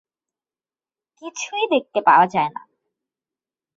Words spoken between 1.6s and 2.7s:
দেখতে পাওয়া যায় না।